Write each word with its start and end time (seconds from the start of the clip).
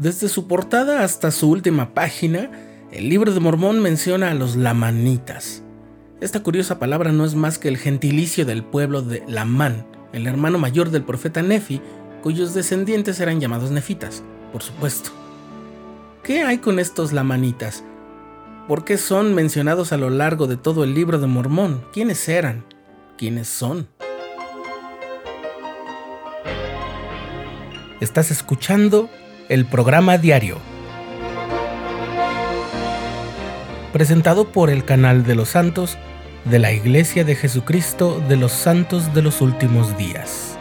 Desde 0.00 0.30
su 0.30 0.48
portada 0.48 1.04
hasta 1.04 1.30
su 1.30 1.50
última 1.50 1.92
página, 1.92 2.50
el 2.90 3.10
libro 3.10 3.34
de 3.34 3.40
Mormón 3.40 3.82
menciona 3.82 4.30
a 4.30 4.34
los 4.34 4.56
lamanitas. 4.56 5.62
Esta 6.22 6.42
curiosa 6.42 6.78
palabra 6.78 7.12
no 7.12 7.26
es 7.26 7.34
más 7.34 7.58
que 7.58 7.68
el 7.68 7.76
gentilicio 7.76 8.46
del 8.46 8.64
pueblo 8.64 9.02
de 9.02 9.22
Lamán, 9.28 9.86
el 10.14 10.26
hermano 10.26 10.56
mayor 10.56 10.88
del 10.88 11.02
profeta 11.02 11.42
Nefi, 11.42 11.82
cuyos 12.22 12.54
descendientes 12.54 13.20
eran 13.20 13.40
llamados 13.40 13.72
nefitas, 13.72 14.22
por 14.54 14.62
supuesto. 14.62 15.10
¿Qué 16.22 16.44
hay 16.44 16.56
con 16.56 16.78
estos 16.78 17.12
lamanitas? 17.12 17.84
¿Por 18.68 18.86
qué 18.86 18.96
son 18.96 19.34
mencionados 19.34 19.92
a 19.92 19.98
lo 19.98 20.08
largo 20.08 20.46
de 20.46 20.56
todo 20.56 20.82
el 20.82 20.94
libro 20.94 21.18
de 21.18 21.26
Mormón? 21.26 21.84
¿Quiénes 21.92 22.26
eran? 22.26 22.64
¿Quiénes 23.18 23.48
son? 23.48 23.86
Estás 28.00 28.30
escuchando 28.30 29.10
el 29.50 29.66
programa 29.66 30.16
diario, 30.16 30.58
presentado 33.92 34.52
por 34.52 34.70
el 34.70 34.84
canal 34.84 35.24
de 35.24 35.34
los 35.34 35.48
santos 35.48 35.98
de 36.44 36.60
la 36.60 36.70
Iglesia 36.70 37.24
de 37.24 37.34
Jesucristo 37.34 38.22
de 38.28 38.36
los 38.36 38.52
Santos 38.52 39.12
de 39.12 39.22
los 39.22 39.40
Últimos 39.40 39.98
Días. 39.98 40.56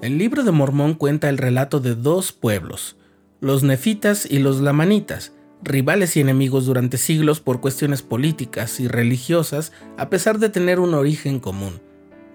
El 0.00 0.18
libro 0.18 0.44
de 0.44 0.52
Mormón 0.52 0.94
cuenta 0.94 1.28
el 1.28 1.38
relato 1.38 1.80
de 1.80 1.96
dos 1.96 2.30
pueblos, 2.30 2.96
los 3.44 3.62
nefitas 3.62 4.26
y 4.28 4.38
los 4.38 4.60
lamanitas, 4.62 5.32
rivales 5.62 6.16
y 6.16 6.20
enemigos 6.20 6.64
durante 6.64 6.96
siglos 6.96 7.40
por 7.40 7.60
cuestiones 7.60 8.00
políticas 8.00 8.80
y 8.80 8.88
religiosas, 8.88 9.70
a 9.98 10.08
pesar 10.08 10.38
de 10.38 10.48
tener 10.48 10.80
un 10.80 10.94
origen 10.94 11.40
común. 11.40 11.82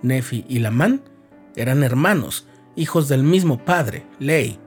Nefi 0.03 0.45
y 0.47 0.59
Lamán 0.59 1.01
eran 1.55 1.83
hermanos, 1.83 2.45
hijos 2.75 3.07
del 3.09 3.23
mismo 3.23 3.65
padre, 3.65 4.05
Ley. 4.19 4.59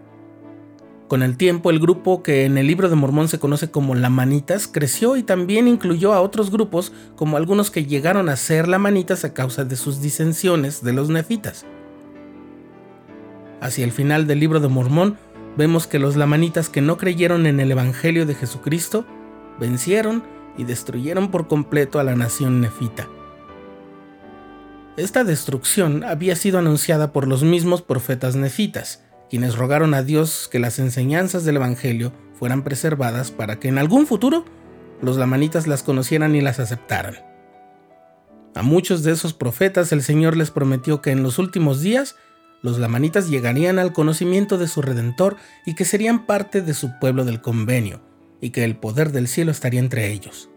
Con 1.06 1.22
el 1.22 1.36
tiempo, 1.36 1.70
el 1.70 1.78
grupo 1.78 2.24
que 2.24 2.44
en 2.44 2.58
el 2.58 2.66
libro 2.66 2.88
de 2.88 2.96
Mormón 2.96 3.28
se 3.28 3.38
conoce 3.38 3.70
como 3.70 3.94
Lamanitas 3.94 4.66
creció 4.66 5.16
y 5.16 5.22
también 5.22 5.68
incluyó 5.68 6.12
a 6.12 6.22
otros 6.22 6.50
grupos, 6.50 6.92
como 7.14 7.36
algunos 7.36 7.70
que 7.70 7.86
llegaron 7.86 8.28
a 8.28 8.34
ser 8.34 8.66
Lamanitas 8.66 9.24
a 9.24 9.32
causa 9.32 9.64
de 9.64 9.76
sus 9.76 10.00
disensiones 10.00 10.82
de 10.82 10.92
los 10.92 11.08
nefitas. 11.08 11.66
Hacia 13.60 13.84
el 13.84 13.92
final 13.92 14.26
del 14.26 14.40
libro 14.40 14.58
de 14.58 14.66
Mormón, 14.66 15.18
vemos 15.56 15.86
que 15.86 15.98
los 15.98 16.16
lamanitas 16.16 16.68
que 16.68 16.80
no 16.80 16.96
creyeron 16.96 17.46
en 17.46 17.60
el 17.60 17.70
Evangelio 17.70 18.26
de 18.26 18.34
Jesucristo 18.34 19.04
vencieron 19.58 20.22
y 20.56 20.64
destruyeron 20.64 21.30
por 21.30 21.48
completo 21.48 21.98
a 21.98 22.04
la 22.04 22.14
nación 22.14 22.60
nefita. 22.60 23.08
Esta 24.96 25.24
destrucción 25.24 26.04
había 26.04 26.36
sido 26.36 26.58
anunciada 26.58 27.12
por 27.12 27.26
los 27.26 27.42
mismos 27.42 27.80
profetas 27.80 28.36
nefitas, 28.36 29.02
quienes 29.30 29.56
rogaron 29.56 29.94
a 29.94 30.02
Dios 30.02 30.48
que 30.52 30.58
las 30.58 30.78
enseñanzas 30.78 31.44
del 31.44 31.56
Evangelio 31.56 32.12
fueran 32.38 32.62
preservadas 32.62 33.30
para 33.30 33.58
que 33.58 33.68
en 33.68 33.78
algún 33.78 34.06
futuro 34.06 34.44
los 35.00 35.16
lamanitas 35.16 35.66
las 35.66 35.82
conocieran 35.82 36.34
y 36.34 36.42
las 36.42 36.60
aceptaran. 36.60 37.16
A 38.54 38.62
muchos 38.62 39.02
de 39.02 39.12
esos 39.12 39.32
profetas 39.32 39.92
el 39.92 40.02
Señor 40.02 40.36
les 40.36 40.50
prometió 40.50 41.00
que 41.00 41.10
en 41.10 41.22
los 41.22 41.38
últimos 41.38 41.80
días 41.80 42.16
los 42.62 42.78
lamanitas 42.78 43.28
llegarían 43.28 43.78
al 43.78 43.92
conocimiento 43.92 44.56
de 44.56 44.68
su 44.68 44.82
Redentor 44.82 45.36
y 45.66 45.74
que 45.74 45.84
serían 45.84 46.26
parte 46.26 46.62
de 46.62 46.74
su 46.74 46.98
pueblo 47.00 47.24
del 47.24 47.40
convenio, 47.40 48.00
y 48.40 48.50
que 48.50 48.64
el 48.64 48.76
poder 48.76 49.12
del 49.12 49.28
cielo 49.28 49.50
estaría 49.50 49.80
entre 49.80 50.12
ellos. 50.12 50.48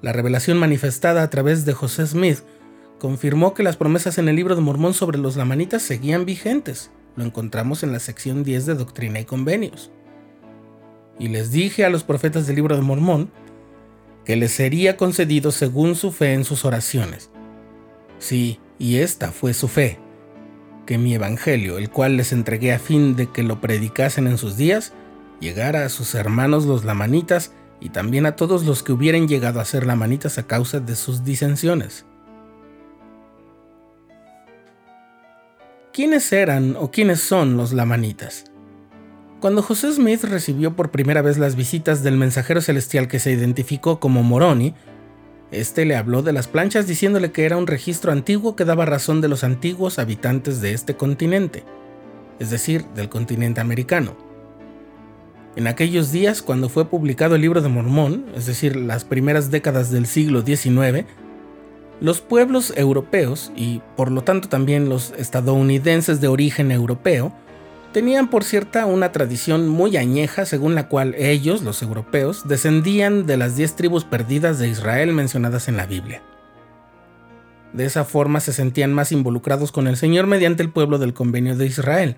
La 0.00 0.12
revelación 0.12 0.58
manifestada 0.58 1.22
a 1.22 1.30
través 1.30 1.66
de 1.66 1.74
José 1.74 2.06
Smith 2.06 2.38
confirmó 2.98 3.52
que 3.52 3.62
las 3.62 3.76
promesas 3.76 4.18
en 4.18 4.28
el 4.28 4.36
libro 4.36 4.54
de 4.54 4.62
Mormón 4.62 4.94
sobre 4.94 5.18
los 5.18 5.36
lamanitas 5.36 5.82
seguían 5.82 6.24
vigentes. 6.24 6.90
Lo 7.16 7.24
encontramos 7.24 7.82
en 7.82 7.92
la 7.92 7.98
sección 7.98 8.44
10 8.44 8.66
de 8.66 8.74
Doctrina 8.74 9.20
y 9.20 9.24
Convenios. 9.24 9.90
Y 11.18 11.28
les 11.28 11.50
dije 11.50 11.84
a 11.84 11.90
los 11.90 12.04
profetas 12.04 12.46
del 12.46 12.56
libro 12.56 12.76
de 12.76 12.82
Mormón 12.82 13.30
que 14.24 14.36
les 14.36 14.52
sería 14.52 14.96
concedido 14.96 15.50
según 15.50 15.96
su 15.96 16.12
fe 16.12 16.34
en 16.34 16.44
sus 16.44 16.64
oraciones. 16.64 17.30
Sí, 18.18 18.60
y 18.78 18.98
esta 18.98 19.32
fue 19.32 19.54
su 19.54 19.66
fe, 19.66 19.98
que 20.90 20.98
mi 20.98 21.14
evangelio, 21.14 21.78
el 21.78 21.88
cual 21.88 22.16
les 22.16 22.32
entregué 22.32 22.72
a 22.72 22.80
fin 22.80 23.14
de 23.14 23.28
que 23.28 23.44
lo 23.44 23.60
predicasen 23.60 24.26
en 24.26 24.36
sus 24.38 24.56
días, 24.56 24.92
llegara 25.38 25.84
a 25.84 25.88
sus 25.88 26.16
hermanos 26.16 26.66
los 26.66 26.84
lamanitas 26.84 27.52
y 27.78 27.90
también 27.90 28.26
a 28.26 28.34
todos 28.34 28.64
los 28.64 28.82
que 28.82 28.90
hubieran 28.90 29.28
llegado 29.28 29.60
a 29.60 29.64
ser 29.64 29.86
lamanitas 29.86 30.36
a 30.38 30.48
causa 30.48 30.80
de 30.80 30.96
sus 30.96 31.22
disensiones. 31.22 32.06
¿Quiénes 35.92 36.32
eran 36.32 36.74
o 36.76 36.90
quiénes 36.90 37.20
son 37.20 37.56
los 37.56 37.72
lamanitas? 37.72 38.46
Cuando 39.38 39.62
José 39.62 39.92
Smith 39.92 40.24
recibió 40.24 40.74
por 40.74 40.90
primera 40.90 41.22
vez 41.22 41.38
las 41.38 41.54
visitas 41.54 42.02
del 42.02 42.16
mensajero 42.16 42.60
celestial 42.60 43.06
que 43.06 43.20
se 43.20 43.30
identificó 43.30 44.00
como 44.00 44.24
Moroni, 44.24 44.74
este 45.50 45.84
le 45.84 45.96
habló 45.96 46.22
de 46.22 46.32
las 46.32 46.46
planchas 46.46 46.86
diciéndole 46.86 47.32
que 47.32 47.44
era 47.44 47.56
un 47.56 47.66
registro 47.66 48.12
antiguo 48.12 48.54
que 48.54 48.64
daba 48.64 48.86
razón 48.86 49.20
de 49.20 49.28
los 49.28 49.42
antiguos 49.42 49.98
habitantes 49.98 50.60
de 50.60 50.72
este 50.72 50.96
continente, 50.96 51.64
es 52.38 52.50
decir, 52.50 52.84
del 52.94 53.08
continente 53.08 53.60
americano. 53.60 54.16
En 55.56 55.66
aquellos 55.66 56.12
días, 56.12 56.42
cuando 56.42 56.68
fue 56.68 56.84
publicado 56.84 57.34
el 57.34 57.40
libro 57.40 57.60
de 57.60 57.68
Mormón, 57.68 58.26
es 58.36 58.46
decir, 58.46 58.76
las 58.76 59.04
primeras 59.04 59.50
décadas 59.50 59.90
del 59.90 60.06
siglo 60.06 60.42
XIX, 60.42 61.04
los 62.00 62.20
pueblos 62.20 62.72
europeos, 62.76 63.50
y 63.56 63.82
por 63.96 64.12
lo 64.12 64.22
tanto 64.22 64.48
también 64.48 64.88
los 64.88 65.12
estadounidenses 65.18 66.20
de 66.20 66.28
origen 66.28 66.70
europeo, 66.70 67.32
tenían 67.92 68.28
por 68.28 68.44
cierta 68.44 68.86
una 68.86 69.12
tradición 69.12 69.68
muy 69.68 69.96
añeja 69.96 70.44
según 70.44 70.74
la 70.74 70.88
cual 70.88 71.14
ellos, 71.16 71.62
los 71.62 71.82
europeos, 71.82 72.46
descendían 72.46 73.26
de 73.26 73.36
las 73.36 73.56
diez 73.56 73.74
tribus 73.74 74.04
perdidas 74.04 74.58
de 74.58 74.68
Israel 74.68 75.12
mencionadas 75.12 75.68
en 75.68 75.76
la 75.76 75.86
Biblia. 75.86 76.22
De 77.72 77.84
esa 77.84 78.04
forma 78.04 78.40
se 78.40 78.52
sentían 78.52 78.92
más 78.92 79.12
involucrados 79.12 79.72
con 79.72 79.86
el 79.86 79.96
Señor 79.96 80.26
mediante 80.26 80.62
el 80.62 80.70
pueblo 80.72 80.98
del 80.98 81.14
convenio 81.14 81.56
de 81.56 81.66
Israel, 81.66 82.16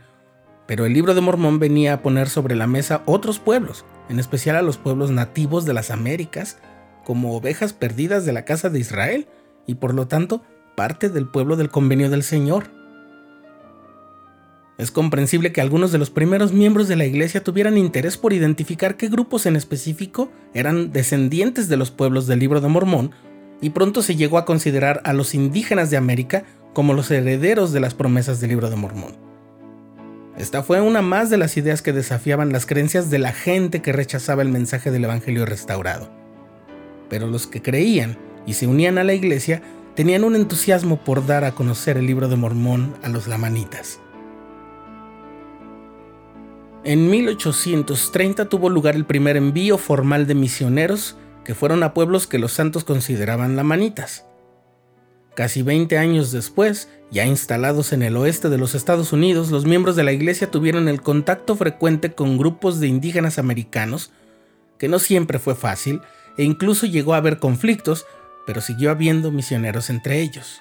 pero 0.66 0.86
el 0.86 0.94
libro 0.94 1.14
de 1.14 1.20
Mormón 1.20 1.58
venía 1.58 1.94
a 1.94 2.02
poner 2.02 2.28
sobre 2.28 2.56
la 2.56 2.66
mesa 2.66 3.02
otros 3.04 3.38
pueblos, 3.38 3.84
en 4.08 4.18
especial 4.18 4.56
a 4.56 4.62
los 4.62 4.78
pueblos 4.78 5.10
nativos 5.10 5.64
de 5.64 5.74
las 5.74 5.90
Américas, 5.90 6.58
como 7.04 7.36
ovejas 7.36 7.72
perdidas 7.72 8.24
de 8.24 8.32
la 8.32 8.44
casa 8.44 8.70
de 8.70 8.78
Israel, 8.78 9.28
y 9.66 9.74
por 9.74 9.94
lo 9.94 10.06
tanto 10.06 10.42
parte 10.76 11.08
del 11.08 11.28
pueblo 11.28 11.56
del 11.56 11.68
convenio 11.68 12.08
del 12.08 12.22
Señor. 12.22 12.70
Es 14.82 14.90
comprensible 14.90 15.52
que 15.52 15.60
algunos 15.60 15.92
de 15.92 15.98
los 15.98 16.10
primeros 16.10 16.52
miembros 16.52 16.88
de 16.88 16.96
la 16.96 17.04
iglesia 17.04 17.44
tuvieran 17.44 17.78
interés 17.78 18.16
por 18.16 18.32
identificar 18.32 18.96
qué 18.96 19.06
grupos 19.06 19.46
en 19.46 19.54
específico 19.54 20.28
eran 20.54 20.90
descendientes 20.90 21.68
de 21.68 21.76
los 21.76 21.92
pueblos 21.92 22.26
del 22.26 22.40
libro 22.40 22.60
de 22.60 22.66
Mormón, 22.66 23.12
y 23.60 23.70
pronto 23.70 24.02
se 24.02 24.16
llegó 24.16 24.38
a 24.38 24.44
considerar 24.44 25.00
a 25.04 25.12
los 25.12 25.36
indígenas 25.36 25.90
de 25.90 25.98
América 25.98 26.42
como 26.72 26.94
los 26.94 27.12
herederos 27.12 27.72
de 27.72 27.78
las 27.78 27.94
promesas 27.94 28.40
del 28.40 28.50
libro 28.50 28.70
de 28.70 28.74
Mormón. 28.74 29.12
Esta 30.36 30.64
fue 30.64 30.80
una 30.80 31.00
más 31.00 31.30
de 31.30 31.36
las 31.36 31.56
ideas 31.56 31.80
que 31.80 31.92
desafiaban 31.92 32.50
las 32.50 32.66
creencias 32.66 33.08
de 33.08 33.20
la 33.20 33.32
gente 33.32 33.82
que 33.82 33.92
rechazaba 33.92 34.42
el 34.42 34.48
mensaje 34.48 34.90
del 34.90 35.04
Evangelio 35.04 35.46
restaurado. 35.46 36.10
Pero 37.08 37.28
los 37.28 37.46
que 37.46 37.62
creían 37.62 38.18
y 38.46 38.54
se 38.54 38.66
unían 38.66 38.98
a 38.98 39.04
la 39.04 39.14
iglesia 39.14 39.62
tenían 39.94 40.24
un 40.24 40.34
entusiasmo 40.34 41.04
por 41.04 41.24
dar 41.24 41.44
a 41.44 41.52
conocer 41.52 41.98
el 41.98 42.06
libro 42.08 42.26
de 42.26 42.34
Mormón 42.34 42.96
a 43.04 43.08
los 43.08 43.28
lamanitas. 43.28 44.00
En 46.84 47.10
1830 47.10 48.48
tuvo 48.48 48.68
lugar 48.68 48.96
el 48.96 49.04
primer 49.04 49.36
envío 49.36 49.78
formal 49.78 50.26
de 50.26 50.34
misioneros 50.34 51.16
que 51.44 51.54
fueron 51.54 51.84
a 51.84 51.94
pueblos 51.94 52.26
que 52.26 52.40
los 52.40 52.52
santos 52.52 52.82
consideraban 52.82 53.54
lamanitas. 53.54 54.26
Casi 55.36 55.62
20 55.62 55.96
años 55.96 56.32
después, 56.32 56.88
ya 57.12 57.24
instalados 57.24 57.92
en 57.92 58.02
el 58.02 58.16
oeste 58.16 58.48
de 58.48 58.58
los 58.58 58.74
Estados 58.74 59.12
Unidos, 59.12 59.52
los 59.52 59.64
miembros 59.64 59.94
de 59.94 60.02
la 60.02 60.12
iglesia 60.12 60.50
tuvieron 60.50 60.88
el 60.88 61.02
contacto 61.02 61.54
frecuente 61.54 62.12
con 62.12 62.36
grupos 62.36 62.80
de 62.80 62.88
indígenas 62.88 63.38
americanos, 63.38 64.10
que 64.76 64.88
no 64.88 64.98
siempre 64.98 65.38
fue 65.38 65.54
fácil, 65.54 66.00
e 66.36 66.42
incluso 66.42 66.86
llegó 66.86 67.14
a 67.14 67.18
haber 67.18 67.38
conflictos, 67.38 68.06
pero 68.44 68.60
siguió 68.60 68.90
habiendo 68.90 69.30
misioneros 69.30 69.88
entre 69.88 70.20
ellos. 70.20 70.60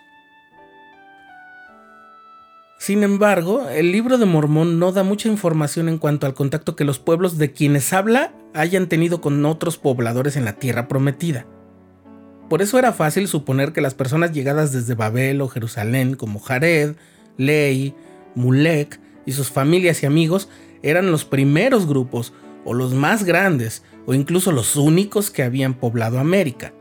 Sin 2.81 3.04
embargo, 3.04 3.69
el 3.69 3.92
libro 3.92 4.18
de 4.18 4.25
Mormón 4.25 4.80
no 4.80 4.92
da 4.92 5.04
mucha 5.04 5.30
información 5.30 5.88
en 5.88 6.00
cuanto 6.00 6.25
al 6.25 6.33
contacto 6.33 6.75
que 6.75 6.83
los 6.83 6.98
pueblos 6.98 7.38
de 7.38 7.51
quienes 7.51 7.94
habla 7.94 8.33
hayan 8.56 8.89
tenido 8.89 9.22
con 9.22 9.45
otros 9.45 9.78
pobladores 9.78 10.36
en 10.36 10.45
la 10.45 10.54
tierra 10.54 10.88
prometida. 10.88 11.45
Por 12.50 12.63
eso 12.63 12.80
era 12.80 12.92
fácil 12.92 13.28
suponer 13.28 13.72
que 13.72 13.81
las 13.81 13.94
personas 13.94 14.31
llegadas 14.31 14.72
desde 14.72 14.95
Babel 14.95 15.42
o 15.42 15.48
Jerusalén, 15.48 16.16
como 16.16 16.39
Jared, 16.39 16.95
Ley, 17.38 17.94
Mulek 18.33 19.00
y 19.27 19.34
sus 19.34 19.51
familias 19.51 20.01
y 20.01 20.07
amigos, 20.07 20.50
eran 20.81 21.12
los 21.12 21.24
primeros 21.24 21.86
grupos 21.86 22.34
o 22.66 22.74
los 22.74 22.95
más 22.95 23.25
grandes, 23.25 23.84
o 24.07 24.16
incluso 24.16 24.51
los 24.51 24.75
únicos 24.75 25.30
que 25.30 25.44
habían 25.44 25.75
poblado 25.75 26.18
América. 26.18 26.74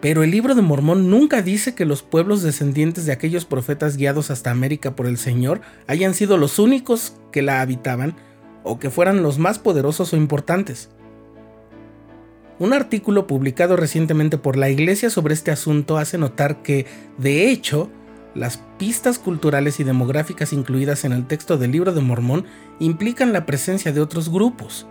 Pero 0.00 0.22
el 0.22 0.30
libro 0.30 0.54
de 0.54 0.62
Mormón 0.62 1.10
nunca 1.10 1.42
dice 1.42 1.74
que 1.74 1.86
los 1.86 2.02
pueblos 2.02 2.42
descendientes 2.42 3.06
de 3.06 3.12
aquellos 3.12 3.44
profetas 3.44 3.96
guiados 3.96 4.30
hasta 4.30 4.50
América 4.50 4.94
por 4.94 5.06
el 5.06 5.16
Señor 5.16 5.62
hayan 5.86 6.14
sido 6.14 6.36
los 6.36 6.58
únicos 6.58 7.14
que 7.32 7.42
la 7.42 7.60
habitaban 7.60 8.14
o 8.62 8.78
que 8.78 8.90
fueran 8.90 9.22
los 9.22 9.38
más 9.38 9.58
poderosos 9.58 10.12
o 10.12 10.16
importantes. 10.16 10.90
Un 12.58 12.72
artículo 12.72 13.26
publicado 13.26 13.76
recientemente 13.76 14.38
por 14.38 14.56
la 14.56 14.70
Iglesia 14.70 15.10
sobre 15.10 15.34
este 15.34 15.50
asunto 15.50 15.98
hace 15.98 16.18
notar 16.18 16.62
que, 16.62 16.86
de 17.18 17.50
hecho, 17.50 17.90
las 18.34 18.62
pistas 18.78 19.18
culturales 19.18 19.80
y 19.80 19.84
demográficas 19.84 20.52
incluidas 20.52 21.04
en 21.04 21.12
el 21.12 21.26
texto 21.26 21.56
del 21.58 21.72
libro 21.72 21.92
de 21.92 22.00
Mormón 22.00 22.44
implican 22.80 23.32
la 23.32 23.46
presencia 23.46 23.92
de 23.92 24.00
otros 24.00 24.30
grupos. 24.30 24.86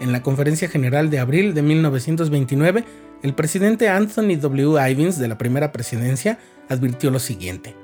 En 0.00 0.12
la 0.12 0.22
Conferencia 0.22 0.68
General 0.68 1.08
de 1.08 1.18
abril 1.18 1.54
de 1.54 1.62
1929, 1.62 2.84
el 3.24 3.32
presidente 3.32 3.88
Anthony 3.88 4.36
W. 4.38 4.90
Ivins 4.90 5.18
de 5.18 5.28
la 5.28 5.38
primera 5.38 5.72
presidencia 5.72 6.38
advirtió 6.68 7.10
lo 7.10 7.18
siguiente. 7.18 7.74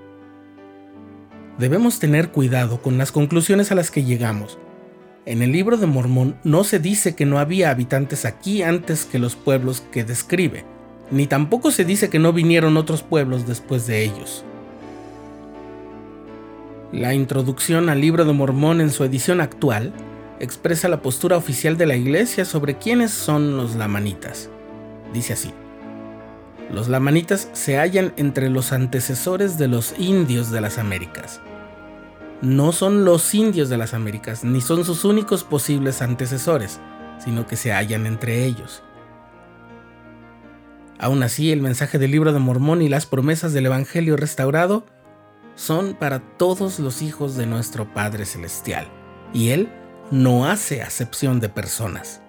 Debemos 1.59 1.99
tener 1.99 2.29
cuidado 2.29 2.83
con 2.83 2.99
las 2.99 3.11
conclusiones 3.11 3.73
a 3.73 3.75
las 3.75 3.91
que 3.91 4.05
llegamos. 4.05 4.59
En 5.25 5.41
el 5.41 5.51
libro 5.51 5.79
de 5.79 5.87
Mormón 5.87 6.37
no 6.45 6.63
se 6.63 6.79
dice 6.79 7.15
que 7.15 7.25
no 7.25 7.39
había 7.39 7.71
habitantes 7.71 8.27
aquí 8.27 8.63
antes 8.63 9.07
que 9.07 9.19
los 9.19 9.35
pueblos 9.35 9.83
que 9.91 10.05
describe, 10.05 10.67
ni 11.11 11.27
tampoco 11.27 11.71
se 11.71 11.87
dice 11.87 12.11
que 12.11 12.19
no 12.19 12.35
vinieron 12.35 12.77
otros 12.77 13.03
pueblos 13.03 13.47
después 13.47 13.87
de 13.87 14.05
ellos. 14.05 14.45
La 16.93 17.15
introducción 17.15 17.89
al 17.89 18.03
libro 18.03 18.27
de 18.27 18.35
Mormón 18.35 18.83
en 18.83 18.91
su 18.91 19.05
edición 19.05 19.41
actual 19.41 19.95
expresa 20.39 20.91
la 20.91 21.01
postura 21.01 21.39
oficial 21.39 21.79
de 21.79 21.87
la 21.87 21.97
Iglesia 21.97 22.45
sobre 22.45 22.77
quiénes 22.77 23.11
son 23.11 23.57
los 23.57 23.75
lamanitas. 23.75 24.51
Dice 25.12 25.33
así. 25.33 25.53
Los 26.71 26.89
lamanitas 26.89 27.49
se 27.53 27.79
hallan 27.79 28.12
entre 28.17 28.49
los 28.49 28.73
antecesores 28.73 29.59
de 29.59 29.67
los 29.67 29.95
indios 29.99 30.51
de 30.51 30.61
las 30.61 30.79
Américas. 30.79 31.41
No 32.43 32.73
son 32.73 33.05
los 33.05 33.35
indios 33.35 33.69
de 33.69 33.77
las 33.77 33.93
Américas, 33.93 34.45
ni 34.45 34.61
son 34.61 34.85
sus 34.85 35.05
únicos 35.05 35.43
posibles 35.43 36.01
antecesores, 36.01 36.81
sino 37.19 37.47
que 37.47 37.57
se 37.57 37.73
hallan 37.73 38.07
entre 38.07 38.45
ellos. 38.45 38.83
Aún 40.99 41.23
así, 41.23 41.51
el 41.51 41.61
mensaje 41.61 41.99
del 41.99 42.12
libro 42.12 42.33
de 42.33 42.39
Mormón 42.39 42.83
y 42.83 42.89
las 42.89 43.07
promesas 43.07 43.53
del 43.53 43.67
Evangelio 43.67 44.17
restaurado 44.17 44.87
son 45.55 45.95
para 45.95 46.21
todos 46.21 46.79
los 46.79 47.03
hijos 47.03 47.37
de 47.37 47.47
nuestro 47.47 47.93
Padre 47.93 48.27
Celestial, 48.27 48.87
y 49.33 49.51
Él 49.51 49.71
no 50.11 50.47
hace 50.47 50.83
acepción 50.83 51.41
de 51.41 51.49
personas. 51.49 52.23